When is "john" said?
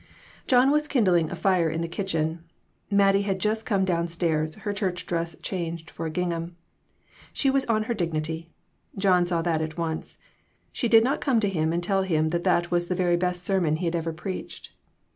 0.47-0.71, 8.97-9.27